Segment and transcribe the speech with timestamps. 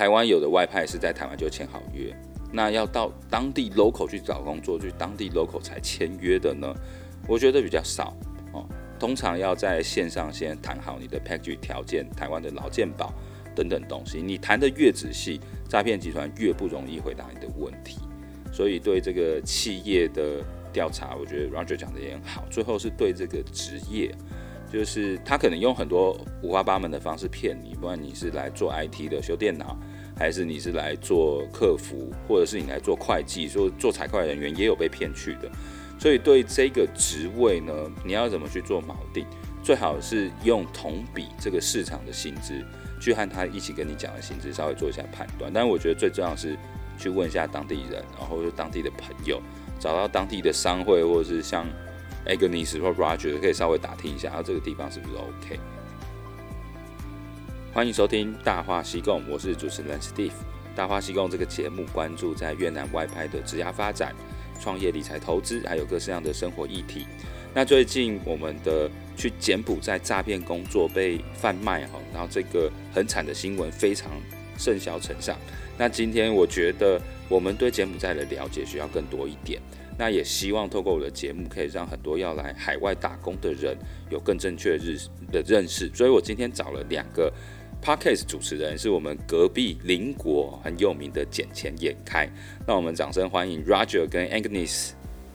[0.00, 2.10] 台湾有的外派是在台湾就签好约，
[2.50, 6.74] 那要到当地 local 去找工作，去当地 local 才签约的呢？
[7.28, 8.16] 我觉得比较少
[8.54, 8.66] 哦。
[8.98, 13.12] 通常要在线上先谈好你的 package 条件，台湾的劳健保
[13.54, 17.98] 等等东西，你谈得越仔细，诈骗集团越不容易回答你的问题。
[18.50, 20.42] 所以对这个企业的
[20.72, 22.46] 调查，我觉得 Roger 讲的也很好。
[22.50, 24.10] 最后是对这个职业。
[24.72, 29.76] 就是他可能用很多五花八门的方式骗你，不管你是来做 IT 的修电脑，
[30.20, 35.50] 还是你是来做客服，或者是你来做会计，说做财会人员也有被骗去的。
[35.98, 37.72] 所以对这个职位呢，
[38.04, 39.26] 你要怎么去做锚定？
[39.62, 42.62] 最好是用同比这个市场的薪资
[43.00, 45.50] 去和他一起跟你讲的薪资稍微做一下判断。
[45.52, 46.56] 但是我觉得最重要是
[46.98, 49.40] 去问一下当地人，然后就当地的朋友，
[49.78, 51.66] 找到当地的商会，或者是像。
[52.26, 55.58] Agnes 或 Roger 可以稍微打听一下，他这个地方是不是 OK？
[57.72, 60.32] 欢迎收听大话西贡，我是主持人 Steve。
[60.74, 64.12] 大话西贡这个节目关注在越南外派的职涯发展、
[64.60, 67.06] 创业、理财、投资，还有各式样的生活议题。
[67.54, 74.10] 那最近我们的去柬埔寨诈骗工作被贩卖哈，然后这个很惨的新闻非常
[74.58, 75.38] 甚嚣尘上。
[75.78, 79.62] 那今天我觉得我们对柬埔寨的了解需要更多一点。
[79.96, 83.76] 那也希望透过我的节目，可以让很多要来海外打工的人
[84.08, 84.78] 有更正确
[85.30, 85.90] 的认识。
[85.94, 87.30] 所以我今天找了两个
[87.82, 92.28] Podcast 主持人，是我们隔壁邻国很有名的剪钱眼开。
[92.66, 94.90] 那我们掌声欢迎 Roger 跟 Agnes。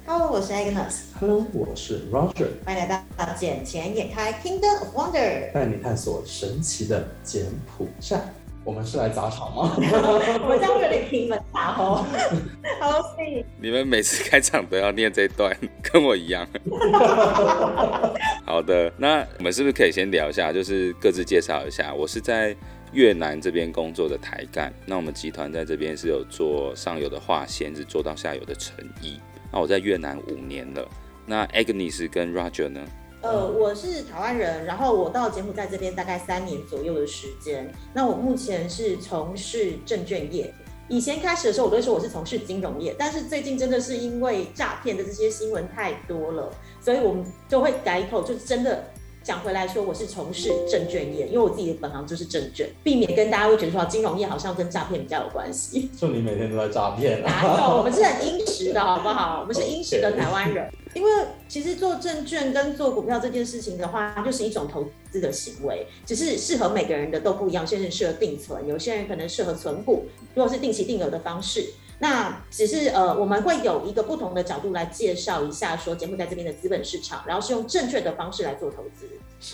[0.06, 0.98] Hello，我是 Agnes。
[1.20, 2.50] Hello，我是 Roger。
[2.64, 8.22] 欢迎来到剪钱眼开 Kingdom of Wonder，带你探索神奇的柬埔寨。
[8.66, 9.74] 我们是来砸场吗？
[9.78, 12.04] 我们这样会有点平门打哦。
[12.82, 13.16] 好，
[13.62, 16.46] 你们每次开场都要念这段，跟我一样。
[18.44, 21.94] 好的，那我们是不是可以先聊一下，就是各自介绍一下？
[21.94, 22.56] 我是在
[22.92, 29.20] 越南这边工作的台干，那我们集团在这边是有做上游的化纤，是做到下游的成衣。
[29.52, 30.84] 那我在越南五年了。
[31.28, 32.82] 那 Agnes 跟 Roger 呢？
[33.26, 37.68] 呃，我是台湾人，然后我到柬埔寨这边大概三年左右的时间。
[37.92, 40.54] 那我目前是从事证券业。
[40.88, 48.86] 以前开始的时候，我都说我是从事金融业，但是最近真的是因为诈骗的这些新闻太多了，所以我们就会改口，就真的。
[49.26, 55.90] 讲回来说，我是从事证券业，因为我自己的本行就是证券，避免跟大家会觉得说金融业好像跟诈骗比较有关系。
[56.00, 57.24] 就你每天都在诈骗？
[57.24, 57.78] 哪有？
[57.78, 59.40] 我们是很殷实的，好不好？
[59.42, 60.72] 我们是殷实的台湾人。
[60.94, 61.10] 因为
[61.48, 67.64] 其实做证券跟做股票这件事情的话，它就是一种投资的行为，只是适合每个人的都不一样。
[67.64, 70.04] 有些人适合定存，有些人可能适合存股，
[70.36, 71.66] 如果是定期定额的方式。
[72.00, 79.08] 那只是呃，我们会有一个不同的角度来介绍一下，说柬埔寨这边的资本市场，然后是用正确的方式来做投资。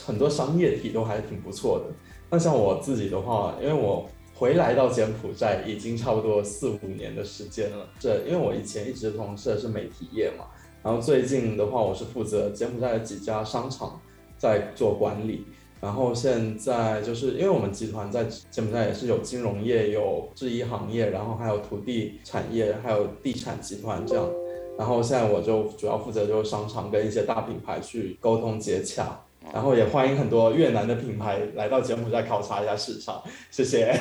[0.04, 1.94] 很多商业体都还是挺不错的。
[2.30, 7.88] 那像我自己的话，因为我回来到柬埔寨已经差不多四五年的时间了。
[8.00, 10.46] 这因为我以前一直从事的是媒体业嘛，
[10.82, 14.02] 然后最近的话，我是负责柬埔寨的几家商场
[14.38, 15.46] 在做管理。
[15.82, 24.30] 然后现在就是因为我们集团在柬埔寨也是有金融业、有制衣行业，然后还有土地产业，还有地产集团这样。
[24.78, 33.24] 然后现在我就主要负责就是商场跟一些大品牌去沟通接洽，然后也欢迎很多越南的品牌来到柬埔寨考察一下市场。
[33.50, 34.00] 谢谢。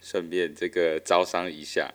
[0.00, 1.92] 顺便这个招商一下。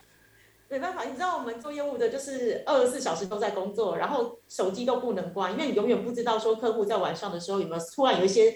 [0.67, 8.53] 没办法，你知道我们做业务的就是二十四小时都在工作，然后手机都不能关，因为你永远不知道说客户在晚上的时候有没有突然有一些。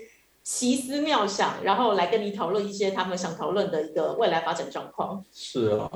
[0.50, 5.22] 奇思妙想，然后来跟你讨论一些他们想讨论的一个未来发展状况。
[5.34, 5.92] 是啊，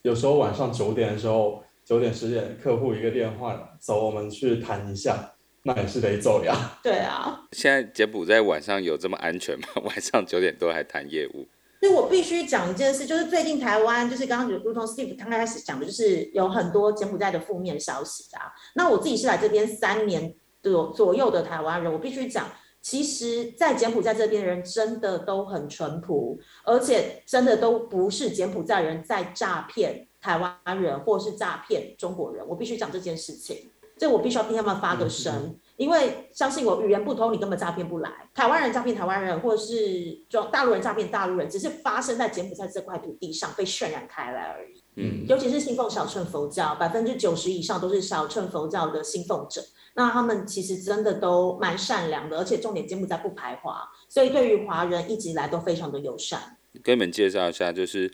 [0.00, 5.32] 有时候晚上九点的时候，九点十点，客户一个电话，走，我们去谈一下，
[5.64, 6.78] 那也是得走呀。
[6.82, 7.42] 对啊。
[7.52, 9.66] 现在柬埔寨晚上有这么安全吗？
[9.84, 11.46] 晚上九点多还谈业务？
[11.80, 18.50] 所以我必须讲一件事，就是最近台湾，就是刚刚如同 Steve 刚开始讲的，就是有很多柬埔寨的负面消息啊。
[18.74, 22.46] 那我自己是来这边三年左左右的台湾人，我必须讲。
[22.82, 32.46] 其实，在柬埔寨这边的人真的都很淳朴，而且真的都不是柬埔寨人在诈骗台湾人，或是诈骗中国人。
[32.48, 38.10] 我必须讲这件事情，这我必须要替他们发个声，因为相信我，语言不通，你根本诈骗不来。
[38.34, 44.82] 台湾人诈骗台湾人，或是中大陆人诈骗大陆人，只是发生在柬埔寨这块土地上被渲染开来而已。
[44.96, 49.62] 嗯，尤其是信奉小乘佛教，百分之九十以上都是小乘佛教的信奉者。
[49.94, 56.56] 那他们其实真的都蛮善良的，而且重点柬埔寨不排华，所以对于华人一直以来都非常的友善。
[56.82, 58.10] 跟你们介绍一下，就是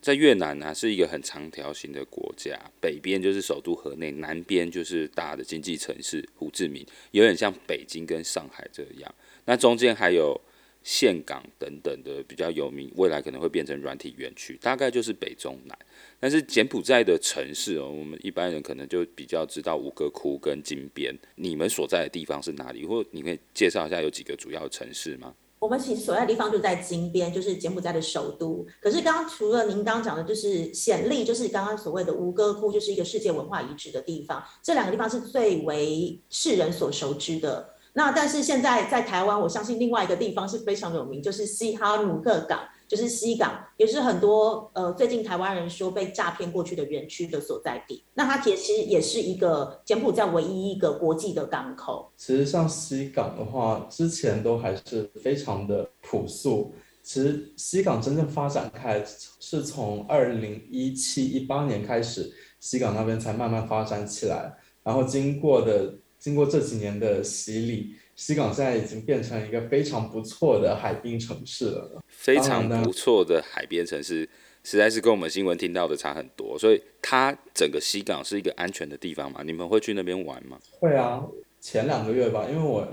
[0.00, 9.14] 在越南呢、是一个很长条形的国家，北边就是首都河内，南边就是大的经济城市胡志明，有点像北京跟上海这样。
[9.44, 10.38] 那中间还有
[10.82, 15.78] 岘港等等的比较有名，未来可能会变成软体园区，大概就是北中南。
[16.22, 21.12] 但是柬埔寨的城市哦，我们一般人可能就比较知道吴哥窟跟金边。
[21.34, 22.86] 你们所在的地方是哪里？
[22.86, 25.34] 或你可以介绍一下有几个主要城市吗？
[25.58, 28.64] 我们其实所在的地方就在金边，就是柬埔寨的首都。
[28.80, 34.40] 可是刚刚除了您刚刚讲的，就是暹粒，就是刚刚所谓的吴哥窟，就是一个世界文化遗址的地方。
[34.62, 37.74] 这两个地方是最为世人所熟知的。
[37.94, 42.60] 那但是现在在台湾，我相信另外一个地方是非常有名，就是西哈努克港，
[42.92, 48.04] 就是西港，也是很多呃最近台湾人说被诈骗过去的园区的所在地。
[48.12, 52.12] 那它其实也是一个柬埔寨唯一一个国际的港口。
[52.18, 56.74] 其实像西港的话，之前都还是非常的朴素。
[57.02, 59.02] 其实西港真正发展开
[59.40, 62.30] 是从二零一七一八年开始，
[62.60, 65.94] 西港那边才慢慢发展起来，然后经过的。
[66.22, 72.02] 经过这几年的洗礼，西港现在已经变成一个非常不错的海滨城市了。
[72.08, 74.28] 非常不错的海边城市，
[74.62, 76.58] 实在是跟我们新闻听到的差很多。
[76.58, 79.42] 所以，它整个西港是一个安全的地方嘛？
[79.42, 80.58] 你们会去那边玩吗？
[80.78, 81.24] 会啊，
[81.60, 82.86] 前两个月吧，因为我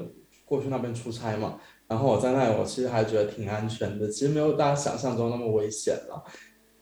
[0.46, 4.08] 过去那边出差嘛，然后我在那里，我其实还觉得挺安全的。
[4.08, 6.24] 其实没有大家想象中那么危险了，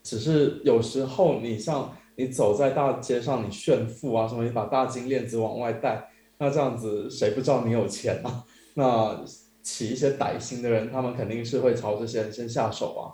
[0.02, 6.08] 只是有时候你像你走在大街上，你炫富啊什么，你把大金链子往外带。
[6.38, 8.44] 那这样子，谁不知道你有钱啊？
[8.74, 9.24] 那
[9.62, 13.12] 起一些歹心的人，他们肯定是会朝这些人先下手啊。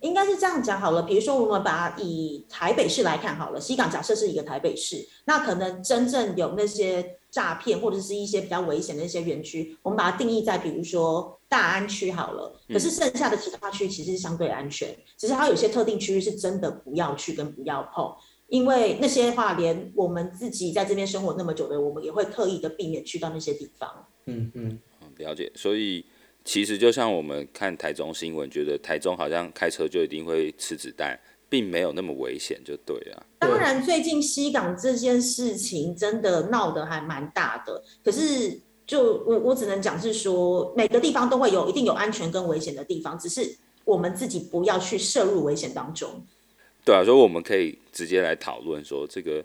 [0.00, 12.60] 应该是这样讲好了，比如说我们把以台北市来看好了，西港假设是一个台北市，那可能真正有那些诈骗或者是一些比较危险的一些园区，我们把它定义在比如说大安区好了。
[12.68, 18.12] 可是剩下的其他区其实是相对安全，只是它有些特定区域是真的不要去跟不要碰。
[18.48, 24.06] 因为那些话，连我们自己在这边生活那么久的，我们也会刻意的避免去到那些地方。
[24.26, 24.78] 嗯嗯，
[25.16, 25.50] 了解。
[25.54, 26.04] 所以
[26.44, 31.18] 其实就像我们看台中新闻，觉得台中好像开车就一定会吃子弹，
[31.48, 33.26] 并没有那么危险，就对了。
[33.38, 37.82] 当然，最近西港这件事情真的闹得还蛮大的。
[38.04, 38.50] 可是
[38.86, 46.24] 就，就我我只能讲是说，每个地方都会有一定有安全跟危险的地方，只是我们自己不要去涉入危险当中。
[46.84, 49.42] 对啊，所以我们可以直接来讨论说，这个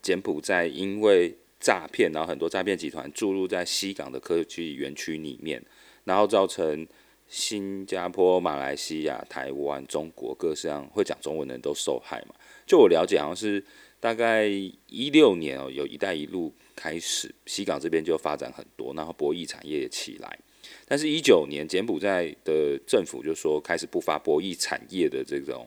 [0.00, 5.60] 柬埔寨因为诈骗，然后很多诈骗集团注入在西港的科技园区里面，
[6.04, 6.86] 然后造成
[7.26, 12.36] 新加坡、马来西亚、台湾、中国各式样会讲中文的人都受害嘛。
[12.64, 13.64] 就我了解，好像是
[13.98, 20.38] 大概一六年哦，有一带一路开始，西港这边就发展很多，然后博弈产业也起来。
[20.86, 25.66] 但是，一九年柬埔寨的政府就说开始不发博弈产业的这种。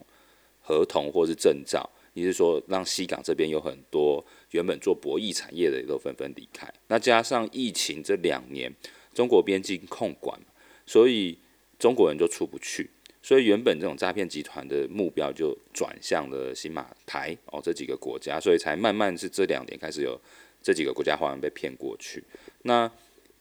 [0.69, 6.71] 合同或是证照，你是说让西港这边有很多原本做博弈产业的也都纷纷离开？
[6.89, 8.71] 那加上疫情这两年，
[9.11, 10.39] 中国边境控管，
[10.85, 11.35] 所以
[11.79, 12.87] 中国人就出不去，
[13.23, 20.21] 所以原本这种诈骗集团的目标就转向了新马台哦这几个国家，所以才慢慢是这两年开始有
[20.61, 22.23] 这几个国家华人被骗过去。
[22.61, 22.91] 那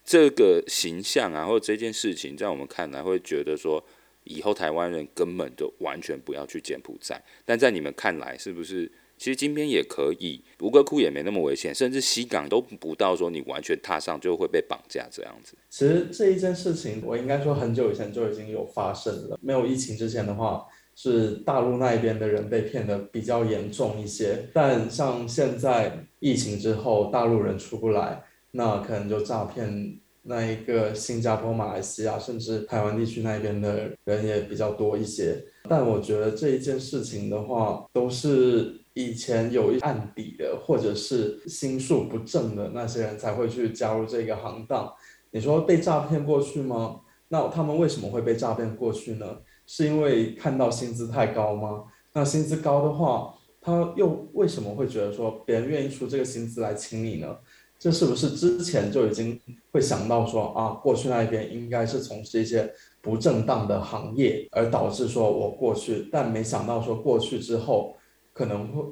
[0.02, 3.84] 这个形象啊，或者这件事情，在我们看来会觉得说。
[4.28, 15.56] 以后台湾人根本就完全不要去柬埔寨，但在你们看来，是不是其实金边也可以，吴哥窟也没那么危险，甚至西港都不到说你完全踏上就会被绑架这样子。
[15.70, 19.38] 其实这一件事情，我应该说很久以前就已经有发生了。
[19.40, 20.64] 没有疫情之前的话，
[20.94, 28.22] 是大陆那一边的人被骗得比较严重一些，但像现在疫情之后，大陆人出不来，
[28.53, 29.98] 那可能就诈骗。
[30.29, 35.43] 那一个新加坡、马来西亚，甚至台湾地区那边的人也比较多一些。
[35.67, 44.93] 但我觉得这一件事情的话，都是以前有一案底的，或者是心术不正的那些人才会去加入这个行当。
[45.31, 47.01] 你说被诈骗过去吗？
[47.29, 49.39] 那他们为什么会被诈骗过去呢？
[49.67, 51.85] 是因为看到薪资太高吗？
[52.13, 57.37] 那薪资高的话，他又为什么会觉得说别人愿意出这个薪资来请你呢？
[57.79, 62.69] 这是不是之前就已经会想到说啊，过去那边应该是从事一些
[63.01, 67.94] 不正当的行业，而导致说我过去，但没想到说过去之后
[68.32, 68.82] 可能会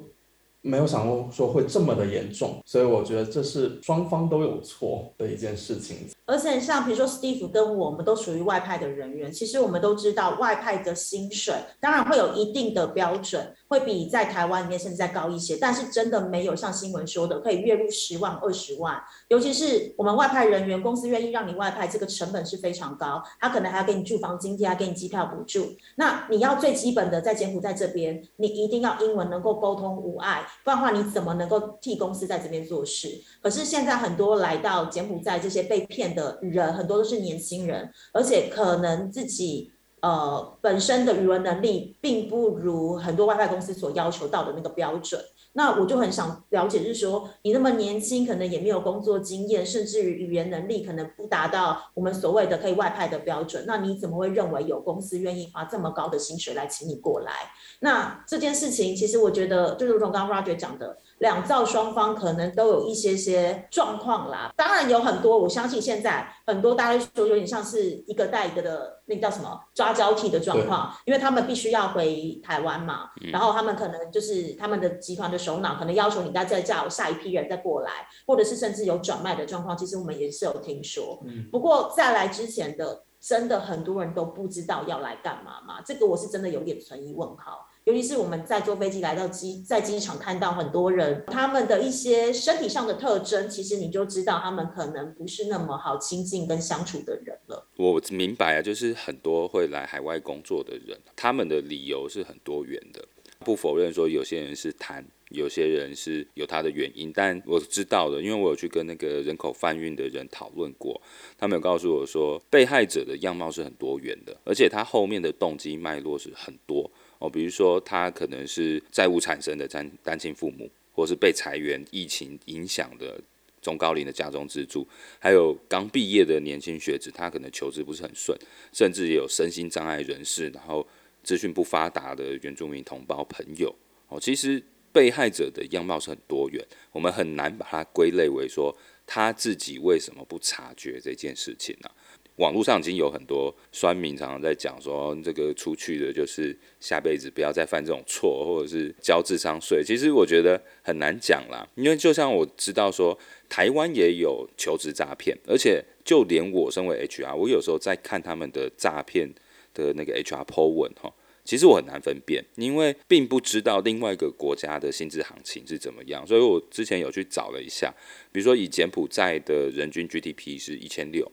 [0.67, 5.97] 没有想过说会这么的严重，所以我觉得这是双方都有错的一件事情。
[6.25, 19.01] 而且像比如说，Steve 跟我们都属于外派的人员，其实我们都知道外派的薪水当然会有一定的标准，会比在台湾里面甚至再高一些，但是真的没有像新闻说的可以月入十万、二十万。
[19.29, 25.65] 尤其是我们外派人员，公司愿意让你外派，这个成本是非常高，他可能还要给你住房津贴，还给你机票补助。
[25.95, 33.21] 那你要最基本的在柬埔寨这边，你一定要英文能够沟通无碍，不然的话你怎么能够替公司在这边做事？
[33.41, 39.71] 可是现在很多来到柬埔寨这些被骗的人，很多都是年轻人，而且可能自己。
[39.99, 45.19] 呃，本身的语文能力并不如很多外派公司所要求到的那个标准。
[45.57, 53.63] 那我就很想了解，就是说你那么年轻，可能也没有工作经验，甚至于语言能力可能不达到我们所谓的可以外派的标准。
[53.65, 57.31] 那你怎么会认为有公司愿意花这么高的薪水来请你过来？
[57.79, 60.99] 那这件事情，其实我觉得，就如同刚刚 Roger 讲的。
[61.19, 81.19] 两造双方可能都有一些些状况啦，当然有很多，我相信现在很多大家说有点像是一个带一个的那个叫什么抓交替的状况，因为他们必须要回台湾嘛，然后他们可能就是他们的集团的首脑可能要求你再再叫下一批人再过来，或者是甚至有转卖的状况，其实我们也是有听说。
[81.51, 87.67] 不过在来之前的，真的很多人都不知道要来干嘛嘛，这个我是真的有点存疑问号。
[87.87, 97.65] 尤其是我们在坐飞机来到机，在机场看到很多人，他们的一些身体上的特征，其实你就知道他们可能不是那么好亲近跟相处的人了。
[97.77, 103.07] 我明白啊，就是很多会来海外工作的人，他们的理由是很多元的，
[103.39, 111.01] 不否认说有些人是贪，有些人是有他的原因，但我知道的，因为我有去跟那个人口贩运的人讨论过，
[111.37, 116.91] 他们有告诉我说，被害者的样貌是很多元的，而且他后面的动机脉络是很多。
[117.19, 123.19] 哦，比如说他可能是债务产生的单单亲父母，或是被裁员、疫情影响的
[123.61, 124.87] 中高龄的家中支柱，
[125.19, 128.37] 还有刚毕业的年轻学子，他可能求职不是很顺，
[128.71, 130.87] 甚至也有身心障碍人士，然后
[131.23, 133.73] 资讯不发达的原住民同胞朋友。
[134.09, 141.89] 哦，其实被害者的样貌是很多元，我们很难把它归类为说他自己为什么不察觉这件事情呢、
[142.37, 149.83] 网络上已经有很多酸民常常在讲说，这个出去的就是下辈子不要再犯这种错，或者是交智商税。
[149.83, 153.17] 其实我觉得很难讲啦，因为就像我知道说，
[153.49, 159.27] 台湾也有求职诈骗，而且就连我身为 HR，我有时候在看他们的诈骗
[159.73, 161.11] 的那个 HR po 文哈，
[161.43, 167.91] 其实我很难分辨，因为并不知道另外一个国家的薪资行情是怎么样，所以我之前有去找了一下，
[168.31, 171.31] 比如说以柬埔寨的人均 GDP 是一千六。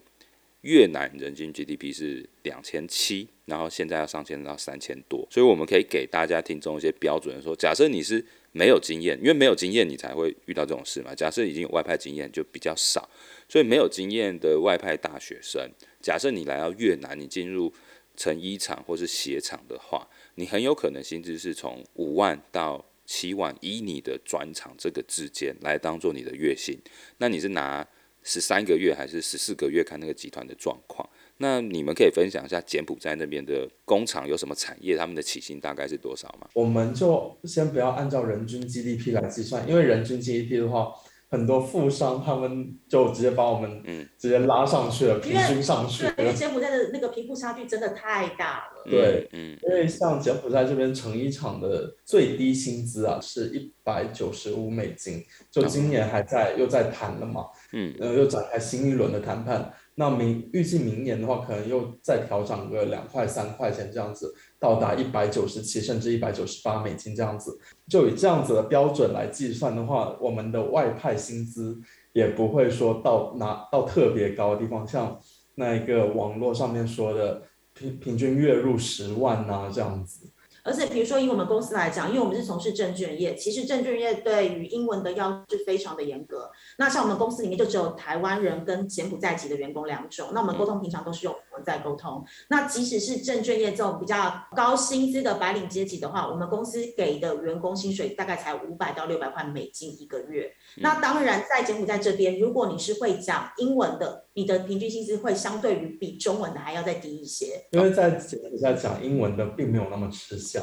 [0.65, 11.15] 越南人均 GDP 是两千七，然后现在要上升到三千多，所以我们可以给大家听众一些标准，说假设你是没有经验，因为没有经验你才会遇到这种事嘛。
[11.15, 13.07] 假设已经有外派经验就比较少，
[13.47, 17.71] 所以没有经验的外派大学生，假设你来到越南，你进入
[18.17, 26.79] 成衣厂或是鞋厂的话，你很有可能薪资是从五万到七万，以你的专长这个之间来当做你的月薪，
[27.19, 27.87] 那你是拿。
[28.25, 29.85] 十三个月还是十四个月？
[29.85, 31.09] 看那个集团的状况。
[31.37, 34.97] 那你们可以分享一下柬埔寨那边的工厂有什么产业？
[34.97, 36.49] 他们的起薪大概是多少吗？
[36.55, 40.93] 我们就先不要按照人均 GDP 来计算，因为人均 GDP 的话，
[41.29, 46.15] 很多富商他们就直接把我们嗯直接拉上去了，嗯、平均上去了。
[46.19, 48.85] 因为柬埔寨的那个贫富差距真的太大了。
[48.89, 57.47] 对，嗯，因为像柬埔寨这边成衣厂的最低薪资啊是一百九十五美金，就今年还在、嗯、又在谈了嘛。
[57.77, 59.73] 嗯，然后又展开新一轮的谈判。
[59.97, 67.59] 那明预计明年的话，可能又再调涨个两块三块钱这样子，到达一百九十七甚至一百九十八美金这样子。
[67.89, 71.77] 就以这样子的标准来计算的话，我们的外派薪资
[72.13, 75.19] 也不会说到拿到特别高的地方，像
[75.57, 80.31] 那一个网络上面说的平平均月入十万呐这样子。
[80.65, 86.51] 而且，比如说以我们公司来讲，因为我们是从事证券业，其实证券业对于英文的要求是非常的严格。
[86.79, 92.25] 那像我们公司里面就只有台湾人跟柬埔寨籍的员工两种，那我们沟通平常都是用在沟通。
[92.49, 100.51] 那即使是证券业这种比较高薪资的白领阶级的话，我们公司给的员工薪水大概才五百到六百块美金一个月。
[100.79, 107.65] 那当然，在柬埔寨这边，如果你是会讲英文的，你的平均薪资会相对于比中文的还要再低一些。
[107.73, 110.63] 因为在柬埔寨讲英文的并没有那么吃香。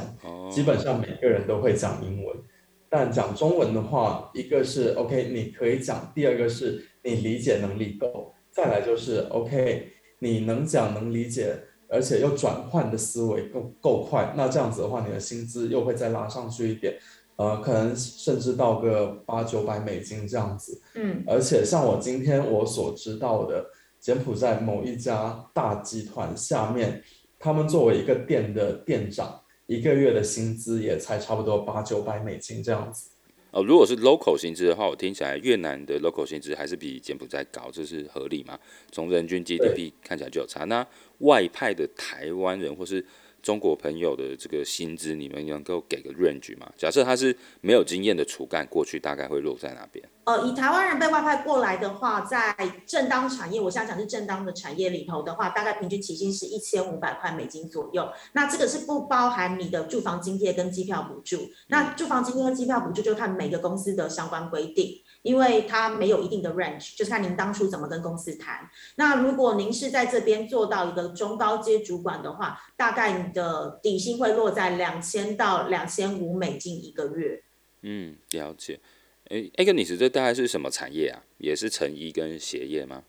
[0.52, 2.36] 基本上每个人都会讲英文，
[2.90, 9.92] 但讲中文的话，一个是 OK，你可以讲；第二个是你理解能力够；再来就是 OK，
[10.24, 11.58] 你能讲能理解，
[11.90, 16.96] 而且又转换的思维够够快，那这样子的话，你的薪资又会再拉上去一点，
[17.38, 20.80] 呃，可能甚至到个八九百美金这样子。
[20.94, 23.66] 嗯，而且像我今天我所知道的，
[24.00, 27.04] 柬埔寨某一家大集团下面，
[27.40, 29.42] 他们作为一个店的店长。
[29.68, 33.10] 一个月的薪资也才差不多八九百美金这样子。
[33.52, 38.58] 哦，如果是 local 薪资的话，我听起来越南的 local 薪资还是比柬埔寨高，这是合理吗？
[38.92, 40.64] 从人均 GDP 看起来就有差。
[40.66, 40.86] 那
[41.20, 43.06] 外派的台湾人或是
[43.42, 46.72] 中国朋友的这个薪资，你们能够给个 range 吗？
[46.78, 50.08] 假设他是没有经验的厨干，过去大概会落在哪边？
[50.24, 52.56] 呃，以台湾人被外派过来的话，在
[52.86, 58.08] 正当产业，我想讲是正当的产业里头的话，大概平均起薪是一千五百块美金左右。
[58.34, 61.50] 那这个是不包含你的住房津贴跟机票补助。
[61.68, 65.02] 那住房津贴跟机票补助就看每个公司的相关规定。
[65.22, 68.70] 因为它没有一定的 range，就是看您当初怎么跟公司谈。
[68.96, 77.44] 那如果您是在这边做到一个中高阶主管的话，大概你的底薪会落在两千到两千五美金一个月。
[77.82, 78.80] 嗯，了解。
[79.30, 81.24] 哎，艾格尼斯这大概是什么产业啊？
[81.38, 83.04] 也是成衣跟鞋业吗？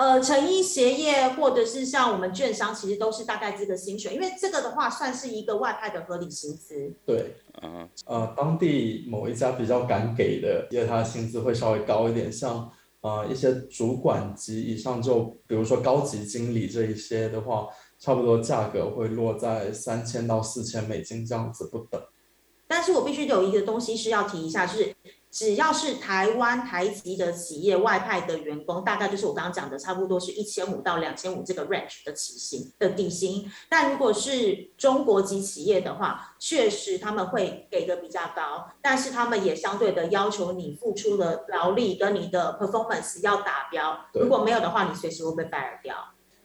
[0.00, 6.90] 呃，成衣鞋业或者是像我们券商，其实都是大概这个薪水，因为这个的话算是一个外派的合理薪资。
[7.04, 22.02] 对，啊，呃，当地某一家比较敢给的，因为他的薪资会稍微高一点，像呃一些主管级以上，就比如说高级经理这一些的话，差不多价格会落在三千到四千美金这样子不等。
[22.66, 24.96] 但是我必须有一个东西是要提一下，就是。
[25.30, 33.48] 只要是台湾台籍的企业外派的员工，大概就是我刚刚讲的，差不多是一千五到两千五这个 range 的起薪的底薪。
[33.68, 43.96] 但如果是中国籍企业的话，确实他们会给的比较高，但是他们也相对的要求你付出的劳力跟你的 performance 要达标。
[44.14, 45.94] 如果没有的话，你随时会被 fire 掉。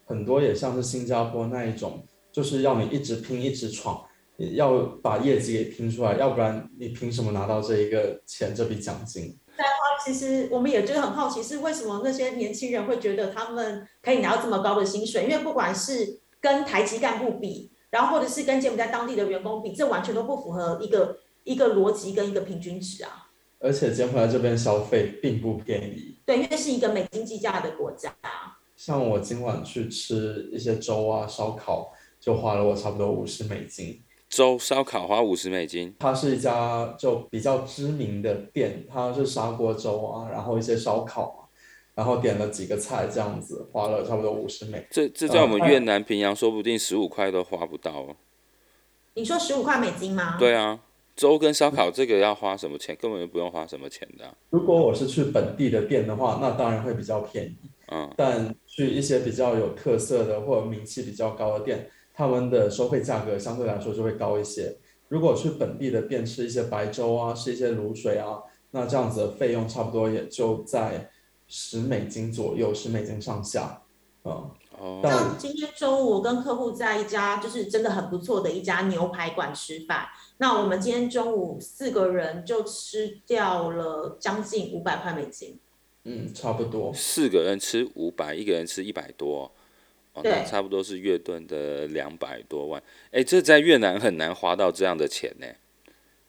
[0.06, 4.06] 很多也像是新加坡那一种，就是要你一直拼，一直闯。
[4.38, 9.38] 要把业绩给拼出来，要不然你凭什么拿到这一个钱，这笔奖金？
[9.56, 9.72] 对啊，
[10.04, 15.24] 其实我们也觉得很好奇，是为什么那些年轻人会觉得他们可以拿到这么高的薪水？
[15.24, 23.28] 因为不管是跟台籍干部比，然后或者是跟柬埔寨当地的员工比，这完全都不符合一个一个逻辑跟一个平均值啊。
[23.60, 26.18] 而且柬埔寨这边消费并不便宜。
[26.26, 28.14] 对，因为是一个美金计价的国家。
[28.76, 34.04] 像我今晚去吃一些粥啊、烧烤，就花了我差不多五十美金。
[34.30, 41.42] 粥烧烤花五十美金，它是一家就比较知名的店，它是砂锅粥啊，然后一些烧烤，啊
[41.94, 44.86] 然后点了几个菜这样子，花了差不多五十美。
[44.90, 48.16] 这这在我们越南平阳，说不定十五块都花不到哦。
[49.14, 50.36] 你说十五块美金吗？
[50.38, 50.82] 对啊，
[51.16, 52.94] 粥跟烧烤这个要花什么钱？
[53.00, 54.36] 根本就不用花什么钱的啊。
[54.50, 57.56] 如果我是去本地的店的话，那当然会比较便宜。
[57.88, 61.90] 嗯，但去一些比较有特色的或者名气比较高的店。
[62.16, 64.78] 他们的收费价格相对来说就会高一些。
[65.10, 68.40] 如果去本地的店吃一些白粥啊，吃一些卤水啊，
[68.72, 71.12] 那这样子的费用差不多也就在
[71.48, 73.84] 十美金左右，十美金上下。
[74.24, 74.50] 嗯，
[74.80, 75.02] 哦。
[75.04, 85.60] 像今天中午我跟客户在一家就是真的很不错的一家牛排馆吃饭，那我们今天中午四个人就吃掉了将近五百块美金。
[86.06, 86.92] 嗯，差不多。
[86.94, 89.52] 四个人吃五百，一个人吃一百多。
[90.16, 95.46] 哦、对，差不多是越盾的两百多万，哎，这在越南很难花到这样的钱呢。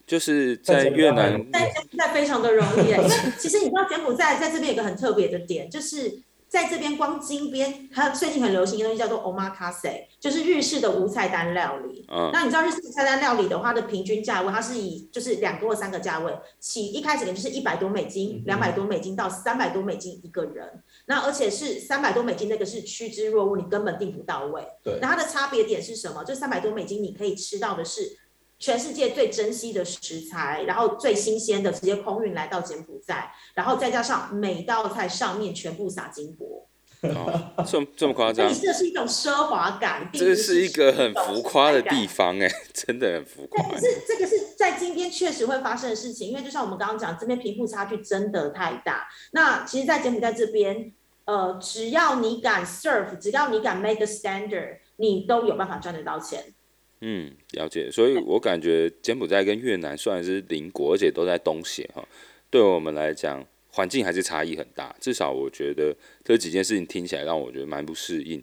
[0.06, 6.20] 就是在越南，在柬埔寨非常的容易，因为其实你知道柬埔寨在这边有个很特别的点，就是。
[6.56, 12.06] 在这边光金边，它最近很流行一个东西叫做 omakase，就是日式的无菜单料理。
[12.08, 20.82] 嗯，那你知道日式菜单料理的话，它的平均价位它是以就是两个或三个价位起，一开始可能就是一百多美金、两百多美金到三百多美金一个人。
[21.04, 24.66] 那而且是三百多美金那个是趋之若鹜，你根本订不到位。
[24.82, 26.24] 对，那它的差别点是什么？
[26.24, 28.16] 就三百多美金你可以吃到的是。
[28.58, 36.66] 全世界最珍惜的食材，然后最新鲜的直接空运来到柬埔寨，然后再加上每道菜上面全部撒金箔，
[37.02, 38.48] 哦， 这么这么夸张？
[38.52, 43.62] 这是一种奢华感，这是一个很浮夸的地方哎， 真的很浮夸。
[43.68, 49.06] 可是这个是在今天确实会发生的事情，因为就像我们刚刚讲，这边贫富差距真的太大。
[49.32, 50.92] 那其实，在柬埔寨这边，
[51.26, 56.54] 呃，只要你敢 serve，只要你敢 make a standard，你都有办法赚得到钱。
[57.00, 57.90] 嗯，了解。
[57.90, 62.02] 所以我感觉柬埔寨跟越南虽然是邻国，而且都在东协哈，
[62.50, 64.96] 对我们来讲环境还是差异很大。
[64.98, 68.42] 至少我觉得这几件事情听起来让我觉得蛮不适应。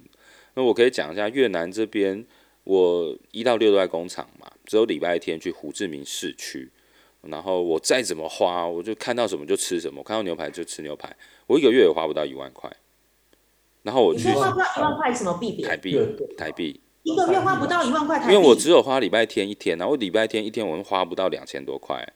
[0.54, 2.24] 那我可以讲一下越南这边，
[2.63, 6.70] 我一到六都在工厂嘛，只有礼拜天去胡志明市区。
[7.24, 11.16] 然后我再怎么花，我就看到什么就吃什么，我看到牛排就吃牛排。
[11.48, 12.70] 我一个月也花不到一万块。
[13.82, 15.66] 然后我去花不到一万块什么币别？
[15.66, 15.98] 台币，
[16.38, 16.82] 台币。
[17.04, 22.13] 一个月花不到一万块台币，因为我只有花礼拜天一天，然后礼拜天一天我们花不到两千多块。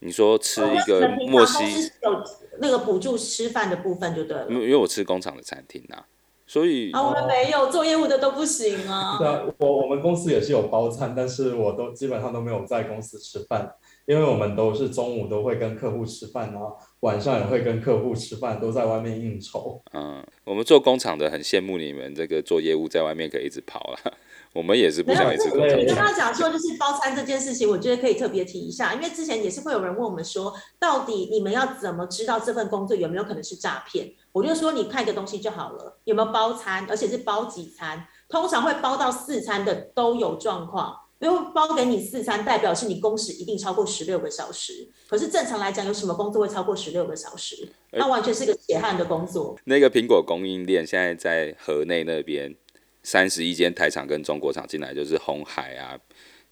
[0.00, 1.64] 你说吃一个墨西
[2.02, 2.22] 有
[2.60, 4.46] 那个补助吃饭的部分就对了。
[4.50, 6.04] 因为我吃工厂的餐厅呐，
[6.46, 9.16] 所以啊，我们没有做业务的都不行啊。
[9.18, 19.78] 对啊，我我们公司也是有包餐，但是我都基本上都没有在公司吃饭，因为我们都是中午都会跟客户吃饭啊，晚上也会跟客户吃饭，都在外面应酬。
[19.92, 24.12] 嗯，我们做工厂的很羡慕你们这个做业务在外面可以一直跑了，
[24.54, 25.76] 我们也是不想一直工作。
[25.76, 34.10] 你刚刚讲说就是包餐这件事情，我觉得可以特别提一下，因为之前也是会有人问我们说，到底你们要怎么知道这份工作有没有可能是诈骗？
[34.32, 40.96] 我就说你看一个东西就好了，有没有包餐，而且是包几餐，通常会包到四餐的都有状况。
[41.24, 44.86] 因为包给你四餐，代表是你工时一定超过十六个小时。
[45.08, 47.66] 可是正常来讲，有什么工作会超过十六个小时？
[47.92, 49.56] 那完全是个血汗的工作。
[49.64, 52.54] 那个苹果供应链现在在河内那边，
[53.02, 55.98] 三十一间台厂跟中国厂进来，就是红海啊，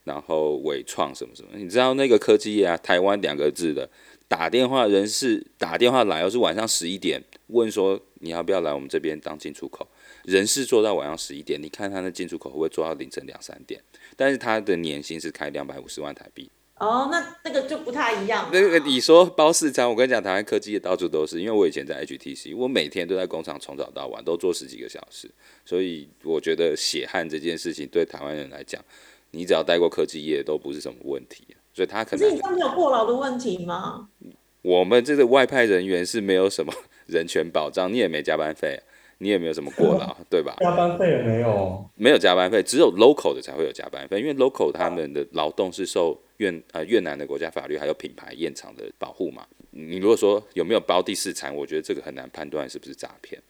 [0.05, 1.51] 然后伟创什么什么。
[1.53, 3.91] 你知道那个科技业啊，台湾两个字的，
[4.27, 9.87] 打电话人事打电话来，又是晚上十一点问说你要不要来我们这边当进出口，
[10.25, 13.79] 人事做到晚上十一点，你看他那进出口会不会做到凌晨两三点？
[14.23, 16.49] 但是他的年薪是开两百五十万台币。
[16.79, 18.49] 哦，那那个就不太一样。
[18.53, 21.41] 那个你说包四餐，我跟你讲，台湾科技业到处都是。
[21.41, 25.29] 因为我以前在 HTC，我每天都在工厂从早到晚，都做十几个小时。
[25.65, 28.81] 所以我觉得血汗这件事情对台湾人来讲，
[29.33, 31.45] 你只要待过科技业都不是什么问题。
[31.75, 32.21] 所以他可能。
[32.21, 34.09] 可是你这样没有过劳的问题吗？
[34.63, 36.73] 我们这个外派人员是没有什么
[37.07, 38.81] 人权保障，你也没加班费。
[39.23, 40.57] 你也没有什么过劳， 对吧？
[40.61, 49.47] 加班费也没有，没有加班费，只有 local 的才会有加班费，因为 local 他们的劳动是受越呃越南的国家法律还有品牌验厂的保护嘛。
[49.71, 53.41] 你如果说有没有包第四餐，我觉得这个很难判断是不是诈骗。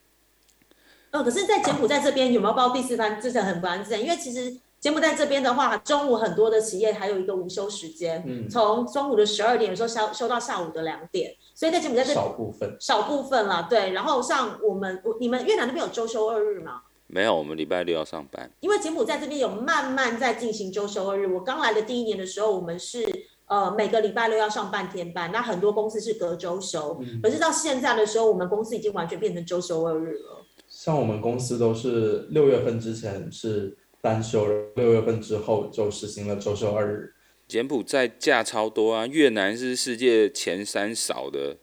[1.13, 4.57] 哦，可是，在柬埔寨这边有没有包第四餐，这是很不安全，因为其实。
[4.83, 13.93] 柬埔寨这边的话，中午很多的企业还有一个午休时间，嗯，从中午的十二点有时候休休到下午的两点，所以在柬埔寨这少部分少部分啦，对。
[13.93, 16.83] 然后像我们，你们越南那边有周休二日吗？
[17.07, 18.51] 没有，我们礼拜六要上班。
[18.59, 21.33] 因为柬埔寨这边有慢慢在进行周休二日。
[21.33, 23.07] 我刚来的第一年的时候，我们是
[23.47, 30.45] 呃每个礼拜六要上半天班，那很多公司是隔周休，嗯，可是到现在的时候，我们公司已经完全变成周休二日了。
[30.67, 33.79] 像我们公司都是六月份之前是。
[34.03, 37.15] 单休六月份之后就实行了周休二日。
[37.49, 41.57] 柬埔寨假超多啊，越南是世界前三少的，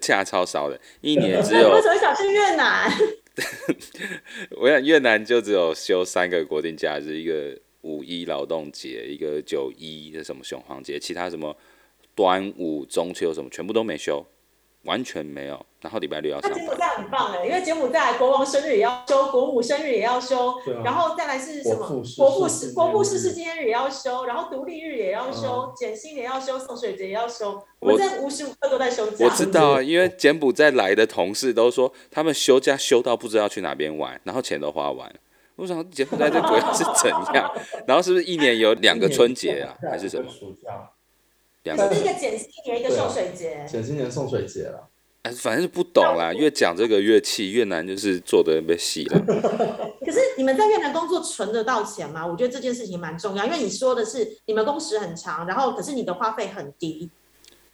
[0.00, 1.70] 假超少的，一年只有。
[1.76, 2.90] 为什么想去越南？
[4.60, 11.56] 我想越南就只有休三个国定假日，一个五一劳动节，一个九一的什么雄黄节，其他什么
[12.14, 14.26] 端午、中秋什么全部都没休。
[14.84, 16.50] 完全没有，然后礼拜六要上。
[16.50, 21.86] 那柬埔寨很棒哎，因为柬埔寨国王生日也要休，国母生日也要休，啊、然后再来是什么？
[22.16, 27.62] 国父是国父逝世纪念日也要休，然后独立日也要休，减、嗯、薪也要休，送水节也要休。
[27.78, 29.24] 我们在无时无刻都在休假。
[29.24, 35.12] 我知道啊，因为柬埔寨来的同事都说，他们休假休到不知道去哪边玩，然后钱都花完。
[35.56, 37.52] 我想柬埔寨这国家是怎样？
[37.86, 40.28] 然后是不是一年有两个春节啊，还是什么？
[41.64, 43.66] 两个是一个减薪年，一个送水节。
[43.68, 44.88] 减薪年送水节了。
[45.22, 46.32] 哎，反正是不懂啦。
[46.32, 49.20] 越讲这个越气，越南就是做的被戏了。
[50.00, 52.24] 可是你们在越南工作存得到钱吗？
[52.24, 57.10] 我觉得这件事情蛮重要，因为你说的是你们工时很长，然后可是你的花费很低。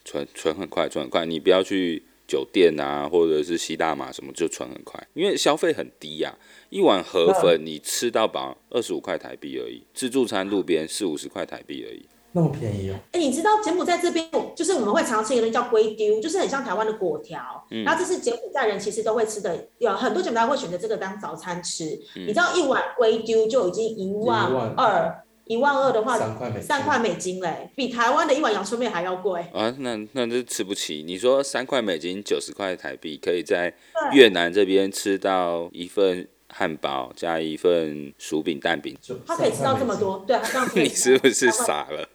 [0.05, 1.27] 存存很快，存很快。
[1.27, 6.71] 你不要去酒店啊，或者是吸大麻什么，就存很快，因为消费很低呀、啊。
[6.71, 9.83] 一碗河粉你吃到饱，二十五块台币而已。
[9.95, 12.05] 自助餐路边四五十块台币而已。
[12.37, 12.95] 那么便宜哦！
[13.13, 17.65] 哎、欸，你知道柬埔寨这边就是我们会常吃一个东西叫龟丢，就是很像台湾的果条。
[17.71, 17.85] 嗯。
[17.85, 21.85] 然后这是柬埔寨人其实都会吃的，有很多柬埔寨会选择这个当早餐吃。
[22.17, 29.41] 嗯、你知道一碗龟丢就已经一万二，一万二的话三块美三块美金嘞，比台湾的一碗阳春面还要贵。
[29.53, 31.05] 啊，那那这吃不起。
[31.07, 33.73] 你说三块美金九十块台币，可以在
[34.13, 36.27] 越南这边吃到一份。
[36.57, 40.71] 汉堡加一份薯饼蛋饼，他可以吃到这么多，对，他这样。
[40.77, 42.09] 你是不是傻了？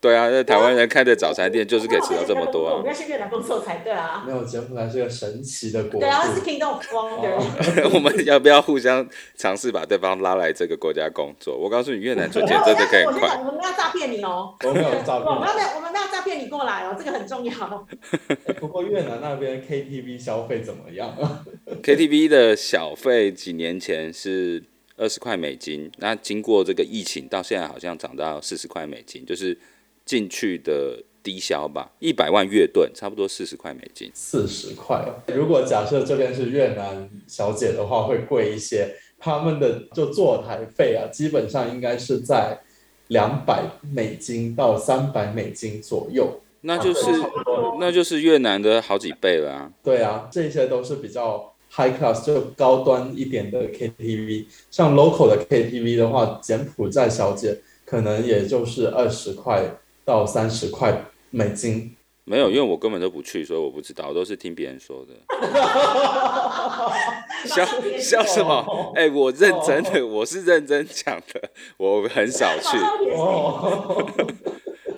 [0.00, 2.72] 对啊，那台湾人开的早餐店就是可以吃到这么多啊。
[2.74, 4.24] 我们要去越南工作才对啊。
[4.26, 5.98] 没有，柬埔寨是个神奇的国度。
[6.00, 7.90] 对啊，是 Kingdom of Wonder。
[7.92, 11.54] 我们要不要互相尝试把对方拉来这个国家工作？
[11.54, 13.36] 我告诉你，越南赚钱真的可以快。
[13.36, 14.54] 我们不要诈骗你哦。
[14.64, 15.26] 我没有诈骗。
[15.26, 17.86] 我们要我们不要诈骗你过来哦，这个很重要。
[18.58, 21.44] 不过越南那边 KTV 消费怎么样 啊
[21.82, 24.62] ？KTV 的小费几年前是
[24.96, 29.58] 二十块美金，那经过这个疫情，到现在好像涨到四十块美金，就是。
[30.10, 34.10] 进去的低消吧，一百万越盾，差不多四十块美金。
[34.12, 38.92] 四十块，如果假设这边是越南小姐的话，会贵一些。
[39.20, 42.58] 他们的就坐台费啊，基本上应该是在
[43.06, 43.62] 两百
[43.94, 46.40] 美金到三百美金左右。
[46.62, 47.02] 那就是
[47.78, 49.70] 那就是越南的好几倍了啊。
[49.84, 54.46] 对啊，这些都是比较 high class 就高端一点的 KTV。
[54.72, 59.70] 像 local 的 KTV 的话，柬埔寨小姐可能也就是二十块。
[60.04, 65.14] 到三十块美金，没有，因为我根本都不去，所以我不知道，我都是听别人说的。
[67.46, 67.64] 笑
[67.98, 68.92] 笑什么？
[68.94, 72.78] 哎、欸，我认真的，我是认真讲的，我很少去。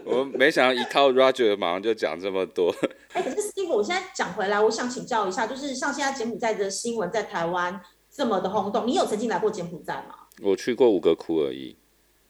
[0.05, 2.75] 我没想到一套 Roger 马上就讲这么多。
[3.15, 10.15] 哎、欸，可是 Steve，我现在讲回来，我想请教一下，就是像现在柬埔寨的新闻在台湾这么的轰动，你有曾经来过柬埔寨吗？
[10.43, 11.77] 我去过五个窟而已。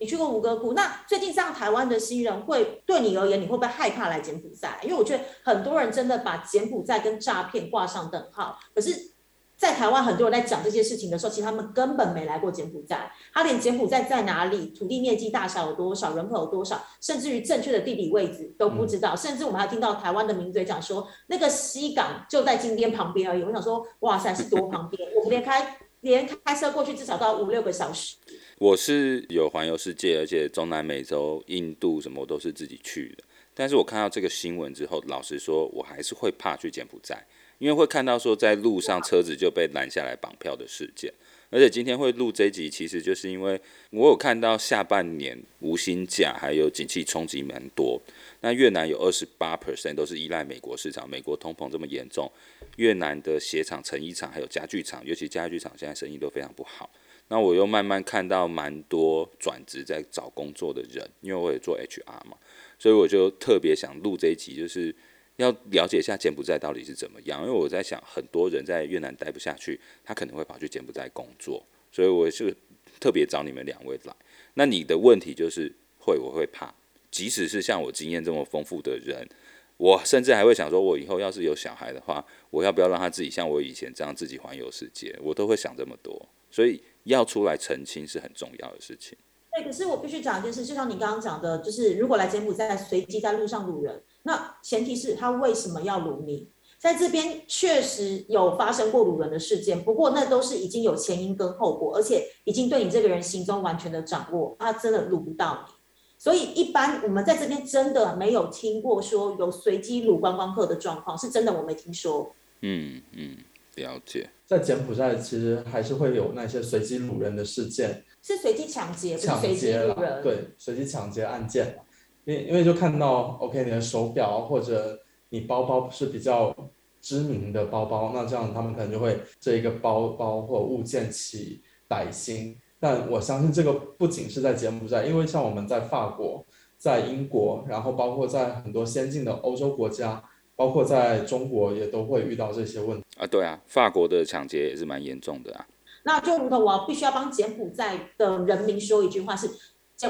[0.02, 0.72] 你去过吴哥窟？
[0.72, 4.80] 那最近上台湾的新人会对你而言，你会不会害怕来柬埔寨？
[4.82, 8.58] 因为我觉得很多人真的把柬埔寨跟诈骗挂上等号。
[8.74, 9.12] 可是，
[9.56, 19.14] 在台湾很多人在讲这些事情的时候，其实他们根本没来过柬埔寨，他连柬埔寨在哪里、土地面积大小有多少、人口有多少，甚至于正确的地理位置都不知道。
[19.14, 23.44] 嗯、甚至我们还听到台湾的名嘴讲说，那个西港就在金边旁边而已。
[23.44, 25.08] 我想说，哇塞，是多旁边？
[25.14, 28.16] 我们连开连开车过去至少都要五六个小时。
[28.58, 33.24] 我是有环游世界，而且中南美洲、印度什么都是自己去的。
[33.54, 37.24] 但是我看到这个新闻之后，老实说，我还是会怕去柬埔寨，
[37.58, 41.12] 因为会看到说在路上车子就被拦下来绑票的事件。
[41.50, 43.60] 而且今天会录这一集，其实就是因为
[43.90, 48.00] 我有看到下半年无薪假还有景气冲击蛮多。
[48.42, 52.30] 那越南有二十八 percent 都是依赖美国市场，美国通膨这么严重，
[52.76, 56.90] 越南的鞋厂、成衣厂还有家具厂，尤其家具厂现在生意都非常不好。
[57.28, 62.36] 那我又慢慢看到蛮多转职在找工作的人，因为我也做 HR 嘛，
[62.78, 64.94] 所以我就特别想录这一集，就是
[65.36, 67.40] 要了解一下柬埔寨到底是怎么样。
[67.42, 72.52] 因为我在想，很多人在越南待不下去，他可能会跑去柬埔寨工作，所以我就
[72.98, 74.14] 特别找你们两位来。
[74.54, 76.74] 那你的问题就是会，我会怕，
[77.12, 79.28] 即使是像我经验这么丰富的人，
[79.76, 85.16] 我甚至还会想说，我以后要是有小孩的话，我要不要让他自己像我以前这样自己环游世界？
[85.22, 86.82] 我都会想这么多，所以。
[87.06, 89.18] 要出来澄清是很重要的事情。
[89.52, 96.48] 对，可是我必须讲一件事，就像你刚刚讲的，就是如果来柬埔寨随机在路上掳人，那前提是他为什么要掳你？
[96.78, 105.74] 在这边确实有发生过掳人的事件，不过那都是已经有前因跟后果，而且已经对你这个人行踪完全的掌握，他真的掳不到你。
[106.22, 112.32] 所以一般我们在这边真的没有听过说有随机掳观光客的状况，是真的我没听说。
[112.60, 113.36] 嗯嗯。
[113.74, 121.76] 了解，在柬埔寨其实还是会有那些随机掳人的事件，是随机抢劫，抢劫了，对，随机抢劫案件，
[122.24, 126.54] 因因为就看到，OK，你的手表或者你包包是比较
[127.00, 132.56] 知名的包包，那这样他们可能就会这一个包包或物件起歹心。
[132.82, 136.44] 但我相信这个不仅是在柬埔寨，因为像我们在法国、
[136.76, 140.22] 在英国，然后包括在很多先进的欧洲国家。
[140.54, 145.66] 包括在中国也都会遇到这些问题啊，对啊，法国的抢劫也是蛮严重的啊。
[146.04, 149.50] 那就如同我必须要帮柬埔寨的人民说一句话是，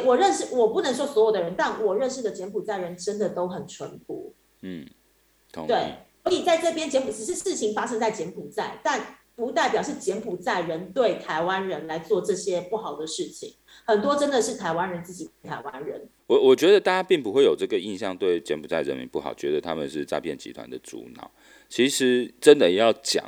[0.04, 4.34] 我认识，我不能说所有的人，但我认识的柬埔寨人真的都很淳朴。
[4.62, 4.84] 嗯，
[5.66, 9.00] 对，所以在这边柬埔寨只是事情发生在柬埔寨，但
[9.34, 13.54] 不代表是柬埔寨人对台湾人来做这些不好的事情。
[13.84, 16.08] 很多真的是台湾人自己台湾人。
[16.26, 21.30] 我我觉得大家并不会有这个印象，对柬埔寨人民不好，觉得他们是诈骗集团的主脑。
[21.68, 23.24] 其实真的要讲，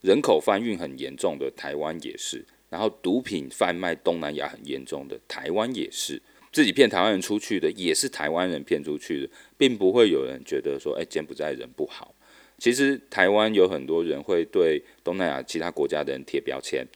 [0.00, 12.13] 人口贩运很严重的台湾也是，然后毒品贩卖东南亚很严重的台湾也是，自己骗台湾人出去的也是台湾人骗出去的，并不会有人觉得说，哎，柬埔寨人不好。
[12.58, 16.86] 其实台湾有很多人会对东南亚其他国家的人贴标签，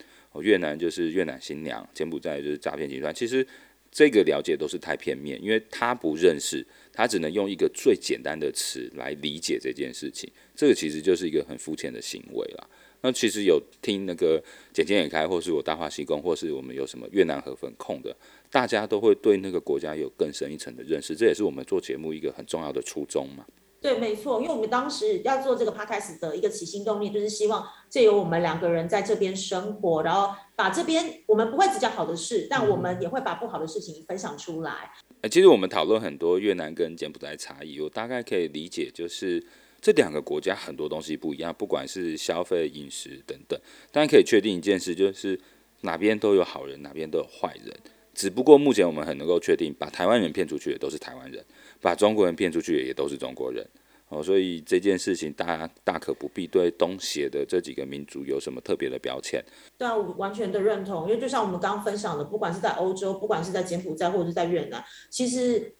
[0.41, 3.15] 越南就是越南新娘，柬埔寨就是诈骗集团。
[3.15, 3.47] 其实。
[3.91, 10.31] 这个了解都是太片面，因为他不认识，他只能用一个最简单的词来理解这件事情。
[10.55, 12.69] 这个其实就是一个很肤浅的行为啦。
[13.01, 14.45] 那其实有听那个
[14.75, 18.15] 简简也开，或是我大话西贡，或是我们有什么越南河粉控的，
[18.51, 21.17] 大家都会对那个国家有更深一层的认识。
[21.17, 23.47] 这也是我们做节目一个很重要的初衷嘛。
[23.81, 34.91] 对，没错，因为我们当时要做这个 podcast 的一个起心动念，就是希望借由我们两个人在这边生活，然后把这边我们不会只讲好的事，但我们也会把不好的事情分享出来。
[35.23, 39.41] 嗯，其实我们讨论很多越南跟柬埔寨差异，我大概可以理解，就是
[39.81, 43.59] 这两个国家很多东西不一样，不管是消费、饮食等等。
[43.93, 45.39] 当然可以确定一件事，就是
[45.83, 47.73] 哪边都有好人，哪边都有坏人。
[48.13, 51.45] 只不过目前我们很能够确定，把台湾人骗出去的都是台湾人。
[51.81, 53.67] 把中国人骗出去也都是中国人
[54.09, 59.45] 哦，所以这件事情大家大可不必对东协的这几个民族有什么特别的标签。
[59.77, 65.75] 对啊，我完全的认同，因为就像我们刚刚分享的，不管是在欧洲，不管是在柬埔寨或者是在越南，其实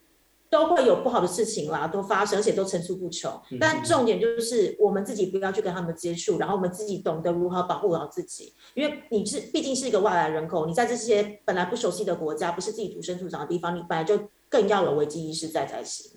[0.47, 3.31] 都会有不好的事情啦，都发生，而且都层出不穷。
[3.59, 14.29] 但重点就是我们自己不要去跟他们接触，然后我们自己懂得如何保护好自己，因为你是毕竟是一个外来人口，你在这些本来不熟悉的国家，不是自己土生土长的地方，你本来就。
[14.49, 16.11] 更要有危机意识在才行。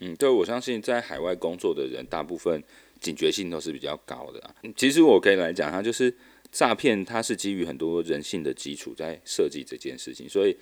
[0.00, 2.62] 嗯，对，我相信在海外工作的人，大部分
[3.00, 4.54] 警觉性都是比较高的啊。
[4.76, 6.14] 其实我可以来讲，它就是
[6.52, 10.56] 诈骗，它是基于很多人性的基础在设计这件事情，所以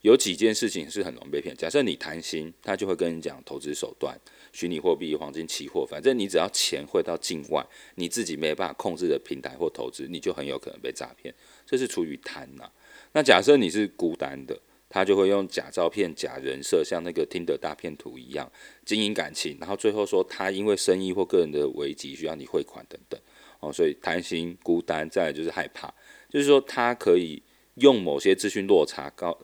[0.00, 1.56] 有几件事情是很容易被骗。
[1.56, 4.18] 假设你贪心，他就会跟你讲投资手段、
[4.52, 11.32] 虚拟货币、黄金、期货，反正你只要钱汇到境外，你自己没办法控制的平台或投资，你就很有可能被诈骗。
[11.64, 12.68] 这是出于贪呐。
[13.12, 14.58] 那假设你是孤单的。
[14.92, 18.50] 他就会用假照片、假人设，像那个听的大骗图一样
[18.84, 23.18] 经营感情，然后最后说他因为生意或个人的危机需要你汇款等等，
[23.60, 25.94] 哦，所以贪心、孤单，再来就是害怕，
[26.28, 27.40] 就是说他可以
[27.76, 29.38] 用某些资讯落差告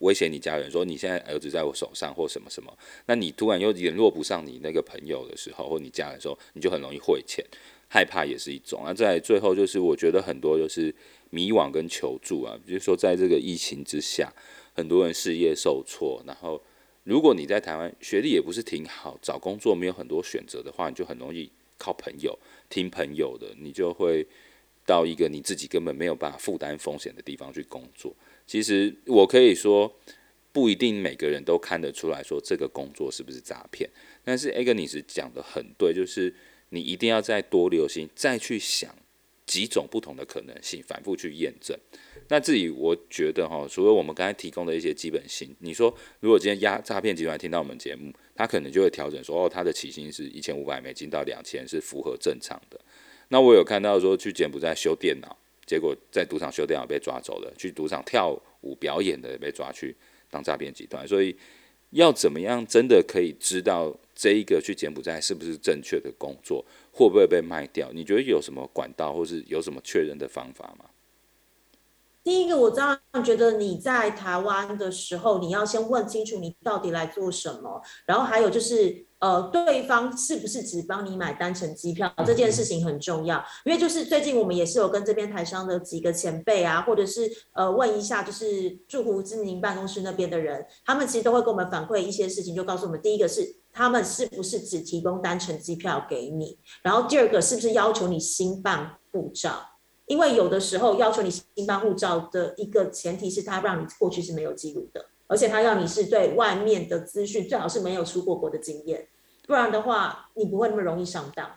[0.00, 7.44] 威胁你家人，说你现在儿子在我手上或什么什么，那你突然又联络不上你那个朋友的时候，或你家人的时候，你就很容易汇钱，
[7.86, 8.82] 害怕也是一种。
[8.84, 10.92] 那在最后就是我觉得很多就是
[11.30, 14.32] 迷惘跟求助啊，比如说在这个疫情之下。
[14.78, 16.62] 很多人事业受挫，然后
[17.02, 22.38] 如果你在台湾学历也不是挺好，找工作没有很多选择的话，你就很容易靠朋友、
[22.70, 24.24] 听朋友的，你就会
[24.86, 28.14] 到一个你自己根本没有办法负担风险的地方去工作。
[28.46, 29.92] 其实我可以说，
[30.52, 33.90] 不一定每个人都看得出来说这个工作是不是诈骗，
[34.22, 36.32] 但是 Agnes 讲得很对，就是
[36.68, 38.94] 你一定要再多留心，再去想。
[39.48, 41.76] 几种不同的可能性，反复去验证。
[42.28, 52.78] 那自己我觉得哈，除了我们刚才提供的一些基本性，你说如果今天压诈骗集团听到我们节目，他可能就会调整说，哦，他的起薪是一千五百美金到两千，是符合正常的。
[53.28, 59.96] 那我有看到说去柬埔寨修电脑，结果在赌场修电脑被抓走了，去赌场跳舞表演的被抓去
[60.30, 61.34] 当诈骗集团，所以。
[61.92, 67.92] 要怎么样真的可以知道这一个去柬埔寨是不是正确的工作，会不会被卖掉？
[67.92, 70.86] 你觉得有什么管道，或是有什么确认的方法吗？
[72.28, 79.06] 第一个，我当然觉得你在台湾的时候，你要先问清楚你到底来做什么，然后还有就是。
[79.20, 99.77] 呃，对方是不是只帮你买单程机票这件事情很重要，因为就是最近我们也是有跟这边台商的几个前辈啊，或者是呃问一下，就是驻胡志明办公室那边的人，他们其实都会跟我们反馈一些事情，就告诉我们，第一个是他们是不是只提供单程机票给你，然后第二个是不是要求你新办护照，
[100.08, 105.06] 因为有的时候要求你新办护照的一个前提是他让你过去是没有记录的。
[105.30, 109.06] 而且他要你是对外面的资讯最好是没有出过国的经验，
[109.46, 111.50] 不然的话你不会那么容易上当。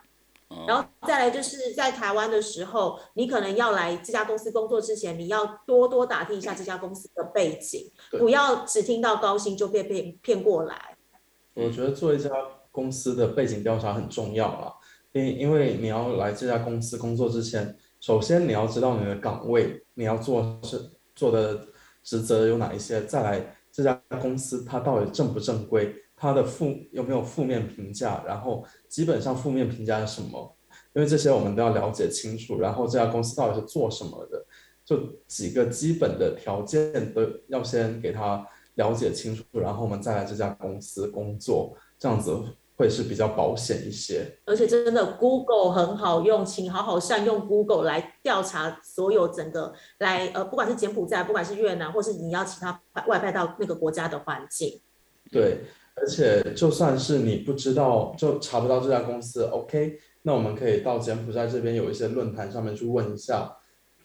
[0.68, 10.98] 然后再来就是在台湾的时候，你可能要来这家公司工作之前，你要多多打听一下这家公司的背景，不要只听到高薪就被骗骗过来。
[11.54, 12.30] 我觉得做一家
[12.72, 14.74] 公司的背景调查很重要啊，
[15.14, 21.68] 因因为你要来这家公司工作之前，首先你要知道你的岗位，你要做是做的
[22.04, 23.56] 职责有哪一些，再来。
[23.72, 25.96] 这家公司它到底正不正规？
[26.18, 28.22] 它的负有没有负面评价？
[28.28, 30.58] 然后基本上负面评价是什么？
[30.94, 32.60] 因为这些我们都要了解清楚。
[32.60, 34.46] 然后这家公司到底是做什么的？
[34.84, 42.30] 就几个基本的条件都要先给他了解清楚，然后我们再来这家公司工作，这样子。
[42.82, 54.82] 会是比较保险一些，而且真的 Google 很好用，请好好善用 Google 来调查所有整个来呃，不管是柬埔寨，不管是越南，或是你要其他外派到那个国家的环境。
[55.32, 55.60] 对，
[55.94, 63.58] 而且就算是你不知道，就查不到这家公司，OK，那我们可以到柬埔寨这边有一些论坛上面去问一下。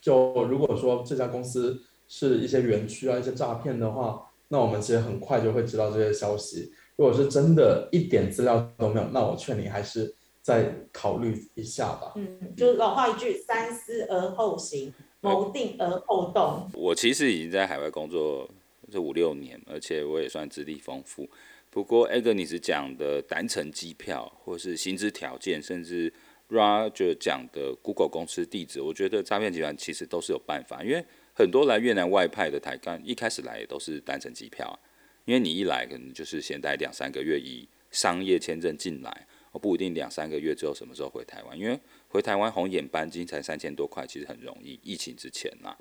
[0.02, 6.72] 就如果说这家公司是一些园区啊，一些诈骗的话，那我们其实很快就会知道这些消息。
[6.96, 12.12] 如果是真的一点资料都没有，那我劝你还是再考虑一下吧。
[12.16, 16.70] 嗯，就是老话一句，三思而后行，谋定而后动。
[16.72, 18.48] 我其实已经在海外工作
[18.90, 21.28] 这五六年，而且我也算资历丰富。
[21.68, 26.10] 不过，Agnes 讲的单程机票，或是薪资条件，甚至
[26.48, 30.82] Roger 讲的 Google 公司地址，我觉得诈骗集团其实都是有办法。
[30.82, 31.04] 因为
[31.34, 34.78] 很多来越南外派的台干，一开始来也都是单程机票。
[35.26, 44.78] 因为你一来可能就是先待两三个月，以商业签证进来，我不一定两三个月之后什么时候回台湾，因为回台湾红眼班金才三千多块，其实很容易。
[44.82, 45.76] 疫情之前呐，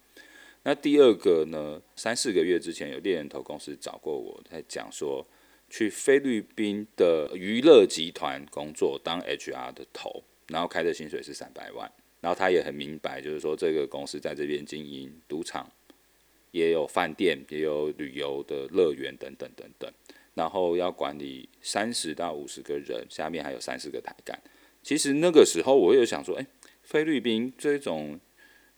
[0.64, 5.26] 那第二个呢，三四个月之前有猎人头公司找过我，在讲说
[5.70, 15.72] 去菲律宾的娱乐集团工作当 HR 的头，然后开的薪水是三百万，然后他也很明白，就是说这个公司在这边经营赌场。
[16.56, 19.92] 也有饭店，也有旅游的乐园等等等等，
[20.36, 24.42] 然后要管理三十到五十个人，下面还有三四个台干。
[24.82, 26.48] 其实那个时候我有想说，诶，
[26.82, 28.18] 菲律宾这种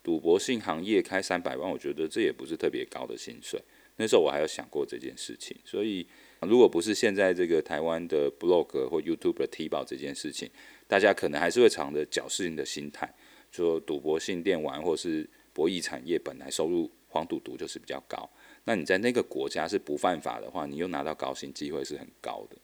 [0.02, 3.62] 赌博性行业开三百万，我觉得这也不是特别高的薪水。
[3.98, 6.08] 那时候我还有想过这件事情，所以
[6.42, 10.50] 如果不是现在这个台湾的 blog 或 YouTube 的踢爆这件事情，
[10.88, 13.14] 大家可能还是会藏着侥幸的心态，
[13.52, 18.30] 说赌博性电玩或是博弈产业本来收入黄赌毒就是比较高。
[18.66, 22.56] 那你在那个国家是不犯法的话，你又拿到高薪，机会是很高的。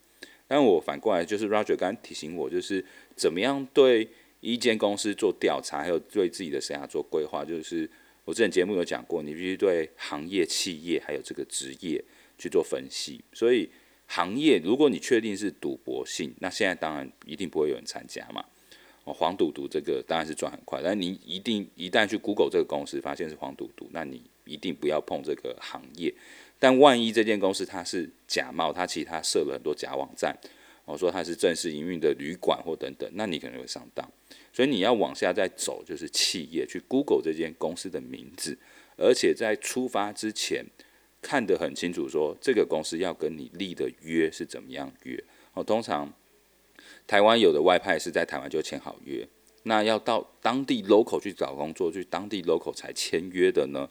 [0.47, 2.86] 但我反过来就是 Roger 刚刚提醒我，就是
[3.16, 4.08] 怎么样对
[4.41, 7.43] 一间公司做调查，还有对自己的生涯做规划。
[7.43, 7.89] 就是
[8.26, 12.04] 我之前节目有讲过，你必须对行业、企业还有这个职业
[12.38, 13.24] 去做分析。
[13.34, 13.68] 所以
[14.06, 18.45] 行业，如果你确定是赌博性，那现在当然一定不会有人参加嘛。
[19.06, 26.14] 哦，黄赌毒这个当然是赚很快，但你一定一旦去 Google 这个公司，发现是黄赌毒，那你一定不要碰这个行业。
[26.60, 30.38] 但万一这间公司它是假冒，它其实它设了很多假网站，
[30.86, 34.10] 我说它是正式营运的旅馆或等等，那你可能会上当。
[34.52, 38.58] 所以你要往下再走，就是企业去 Google 这间公司的名字，
[38.98, 40.66] 而且在出发之前
[41.22, 45.24] 看得很清楚，说这个公司要跟你立的约是怎么样约。
[45.54, 46.14] 哦，通常。
[47.06, 49.26] 台湾有的外派是在台湾就签好约，
[49.64, 53.89] 那要到当地 local 去找工作，去当地 local 才签约的呢？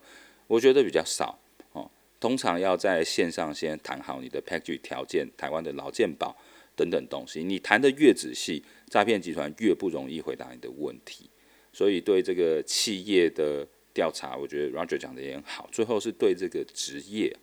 [0.52, 1.38] 我觉得比较少
[1.72, 1.90] 哦。
[2.20, 6.36] 通常要在线上先谈好你的 package 条件，台湾的劳健保
[6.76, 7.42] 等等东西。
[7.42, 11.30] 你谈得越仔细，诈骗集团越不容易回答你的问题。
[11.72, 15.66] 所以对这个企业的调查，我觉得 Roger 讲的也很好。
[15.72, 17.34] 最后是对这个职业。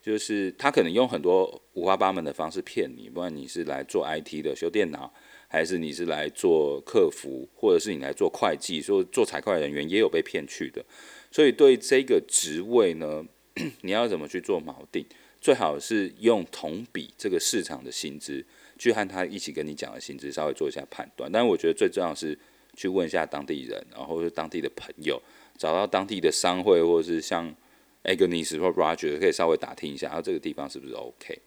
[0.00, 5.10] 就是他可能用很多五花八门的方式骗你，不管你是来做 IT 的修电脑，
[5.48, 10.84] 还是你是来做客服，或者是你来做会计，说做财会人员也有被骗去的。
[11.34, 13.26] 所以对这个职位呢，
[13.82, 15.04] 你要怎么去做锚定？
[15.40, 18.46] 最好是用同比这个市场的薪资
[18.78, 21.28] 去和他一起跟你讲的薪资稍微做一下判断。
[21.32, 22.38] 但是我觉得最重要是
[22.76, 25.20] 去问一下当地人，然后是当地的朋友，
[25.58, 27.52] 找到当地的商会，或者是像。
[28.04, 31.40] Agnes 或 Roger 可以稍微打听一下，然后这个地方是不是 OK？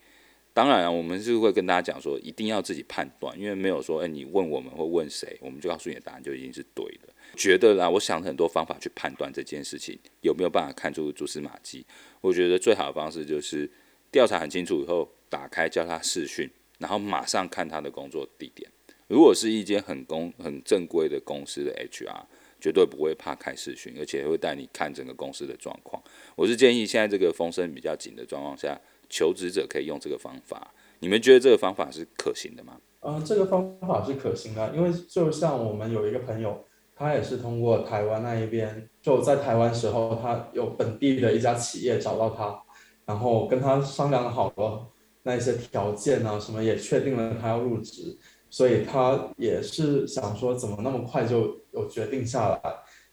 [0.56, 7.14] 当然啊，我们是会跟大家讲说，一定要自己判断，因为没有说，哎，你问我们或问谁，我们就告诉你的答案就已经是对的。
[7.38, 11.86] 觉得啦，我想很多方法去判断这件事情有没有办法看出蛛丝马迹。
[12.20, 13.70] 我觉得最好的方式就是
[14.12, 18.70] 调查很清楚以后，打开叫他视讯，然后马上看他的工作地点。
[19.08, 22.26] 如果是一间很公很正规的公司的 HR。
[22.60, 26.02] 绝对不会怕开视讯，而且会带你看整个公司的状况。
[26.36, 28.76] 我是建议现在这个风声比较紧的状况下，
[29.08, 30.74] 求职者可以用这个方法。
[30.98, 32.82] 你们觉得这个方法是可行的吗？
[33.02, 36.66] 嗯，这个方法是可行的，因为就像我们有一个朋友，
[36.98, 42.60] 他也是通过台湾那一边，就在台湾时候，他有本地的一家企业找到他，
[43.06, 44.88] 然后跟他商量好了
[45.22, 48.18] 那些条件啊，什么也确定了他要入职。
[48.50, 52.60] 所以他也是想说，怎么那么快就有决定下来？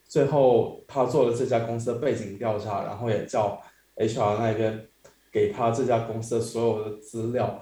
[0.07, 3.61] 最后他做了这家公司的背景调查，然后也叫
[3.97, 4.87] HR 那边
[5.31, 7.61] 给他这家公司的所有的资料，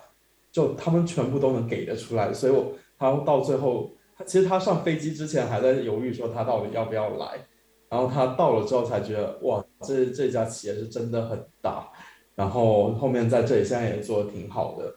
[0.51, 2.31] 就他们全部都能给得出来。
[2.31, 3.91] 所以我他到最后，
[4.25, 7.45] 其实他上飞机之前还在犹豫说他到底要不要来，
[7.89, 11.89] 然后他到了之后才觉得哇，这这家企业是真的很大，
[12.35, 14.95] 然后后面在这里现在也做的挺好的。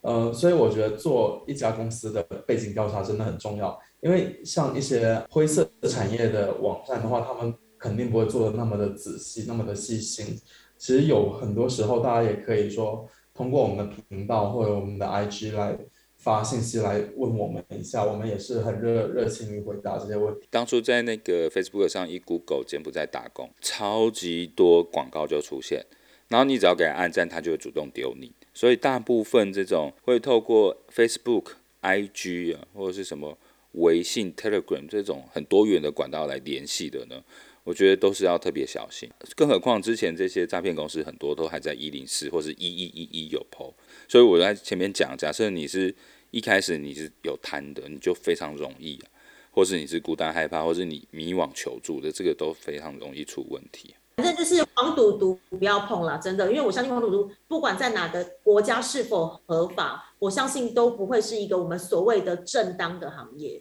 [0.00, 10.38] 呃，所以我觉得做一家公司的背景调查真的很重要，因为像一些灰色产业的网站的话，他们肯定不会做的那么的仔细，那么的细心。
[10.78, 13.04] 其实有很多时候，大家也可以说
[13.34, 15.76] 通过我们的频道或者我们的 IG 来
[16.18, 20.46] 发信息来问我们一下，我们也是很热热情于回答这些问题。
[20.50, 25.86] 当初在那个 Facebook 上一 Google 柬埔寨打工，超级多广告就出现，
[26.28, 28.32] 然后你只要给他按赞，他就会主动丢你。
[28.52, 33.38] 所以大部分这种会透过 Facebook、IG 啊，或者是什么
[33.72, 37.22] 微信、Telegram 这种很多元的管道来联系的呢，
[37.68, 39.06] 我觉得都是要特别小心。
[39.36, 43.74] 更何况之前这些诈骗公司很多都还在一零四或是一一一一有 PO，
[44.08, 45.94] 所以我在前面讲，假设你是
[46.30, 49.12] 一开始你是有贪的，你就非常容易啊，
[49.50, 53.94] 或是你是孤单害怕，或是你迷惘求助的，这个都非常容易出问题。
[54.16, 63.60] 反正就是黄赌毒不要碰了，真的，因为我相信黄赌毒不管在哪个国家是否合法，我相信都不会是一个我们所谓的正当的行业。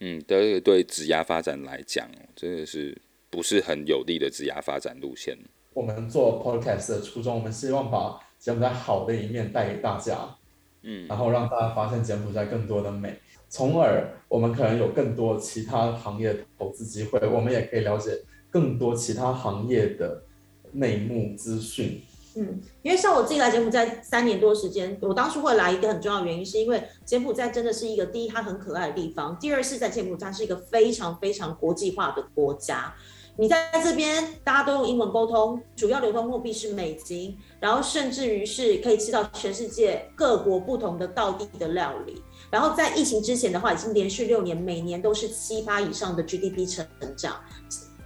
[0.00, 2.06] 嗯，对对，指压发展来讲，
[2.36, 3.00] 真的是
[3.32, 5.38] 不是很有利的职涯发展路线。
[5.72, 10.36] 我们做 podcast 的初衷，我们希望把柬埔寨好的一面带给大家，
[10.82, 13.18] 嗯，然后让大家发现柬埔寨更多的美，
[13.48, 18.10] 从而我们可能有更多其他行业投资机会，我们也可以了解。
[18.50, 20.24] 更多其他行业的
[20.72, 22.02] 内幕资讯。
[22.36, 32.94] 嗯，因为像我自己来柬埔寨三年多时间，我当初会来一个很重要的原因，是因为柬埔寨真的是一个第一，它很可爱的地方；第二是在柬埔寨是一个非常非常国际化的国家。
[33.42, 42.22] 你在这边大家都用英文沟通，主要流通货币是美金，然后甚至于是可以吃到全世界各国不同的道地的料理。
[42.52, 46.86] 然后在疫情之前的话，已经连续六年每年都是七八以上的 GDP 成
[47.16, 47.34] 长。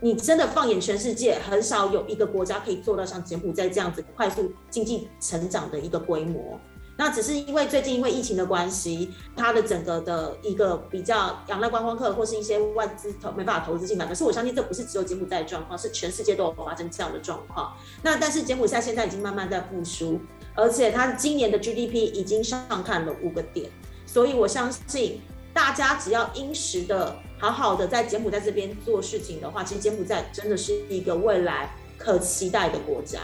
[0.01, 6.59] 你真的放眼全世界，很少有一个国家可以做到像柬埔寨这样子快速经济成长的一个规模。
[6.99, 14.07] 那只是因为最近因为疫情的关系，它的整个的一个比较仰赖观光客或是一些外资投没办法投资进来。
[14.07, 17.76] 可是我相信这不是只有柬埔寨的状况，是全世界都有发生这样的状况。
[18.03, 20.18] 那但是柬埔寨现在已经慢慢在复苏，
[20.55, 23.70] 而且它今年的 GDP 已经上看了五个点，
[24.07, 25.20] 所以我相信
[25.53, 33.20] 大家只要殷实的好好的在柬埔寨这边做事情的话，其实柬埔寨真的是一个未来可期待的国家。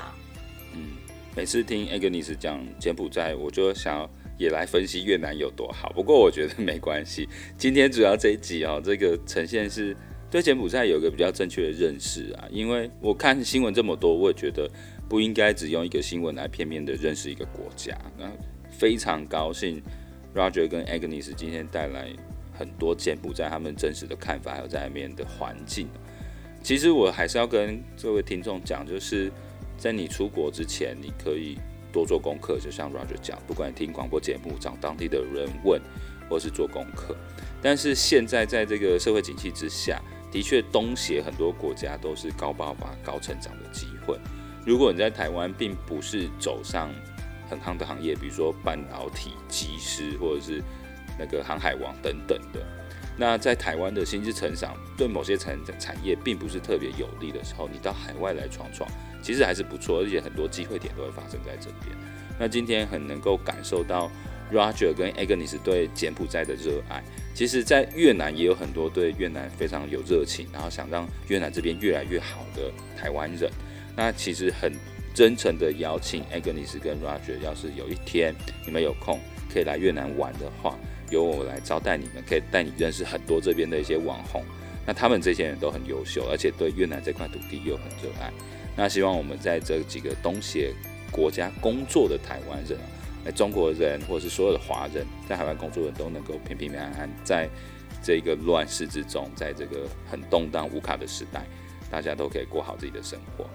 [1.34, 4.06] 每次听 Agnes 讲柬埔寨，我就想
[4.36, 5.90] 也来分析越南有多好。
[5.94, 7.26] 不过我觉得没关系，
[7.56, 9.96] 今天主要这一集哦，这个呈现是
[10.30, 12.46] 对柬埔寨有个比较正确的认识啊。
[12.50, 14.70] 因为我看新闻这么多，我也觉得
[15.08, 17.96] 不应该只用一个新闻来片面的认识一个国家。
[18.18, 18.30] 那
[18.70, 19.82] 非常高兴
[20.34, 22.10] Roger 跟 Agnes 今天带来
[22.52, 25.88] 很多柬埔寨他们真实的看法，还有在里面的环境。
[26.62, 29.32] 其实我还是要跟各位听众讲，就是。
[29.82, 31.58] 在你出国之前，你可以
[31.92, 35.82] 多做功课，就像 Roger 讲，不管你听广播节目、找当地的人问，
[36.30, 37.16] 或是做功课。
[37.60, 44.16] 但是现在在这个社会景气之下，的确东协很多国家都是高爆发、高成长的机会。
[44.64, 46.88] 如果你在台湾并不是走上
[47.50, 50.62] 很夯的行业，比如说半导体、机师，或者是
[51.18, 52.64] 那个航海王等等的，
[53.16, 58.88] 那在台湾的薪资成长对某些产产业并不是特别有利的时候，你到海外来闯闯。
[59.22, 61.96] 其实还是不错，而且很多机会点都会发生在这边。
[62.38, 64.10] 那今天很能够感受到
[64.52, 67.00] Roger 跟 Agnes 对柬埔寨的热爱。
[67.32, 73.48] 其实，在越南也有很多对越南非常有热情，然后想让越南这边越来越好的台湾人。
[73.94, 74.72] 那其实很
[75.14, 78.34] 真诚的邀请 Agnes 跟 Roger，要是有一天
[78.66, 79.20] 你们有空
[79.52, 80.76] 可以来越南玩的话，
[81.12, 84.42] 由我来招待你们，可以带你认识很多这边的一些网红。
[84.84, 88.32] 那他们这些人都很优秀，而且对越南这块土地又很热爱。
[88.74, 90.72] 那希望我们在这几个东协
[91.12, 92.76] 国家工作的台湾人，
[93.24, 97.48] 哎，中国人或是所有的华人在海外工作的人都能够平平安安，在
[98.02, 101.44] 这个乱世之中，在这个很动荡无卡的时代，
[101.90, 103.46] 大家都可以过好自己的生活。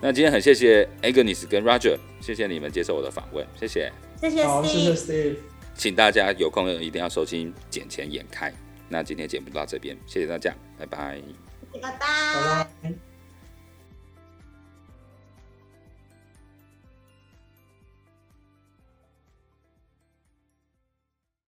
[0.00, 8.50] 那今天很谢谢 Agnes 跟 Roger，谢谢你们接受我的访问，谢谢，谢谢，谢谢请大家有空一定要收听《捡钱眼开》。
[8.88, 11.20] 那今天节目到这边，谢谢大家，拜拜，
[11.80, 13.11] 拜拜。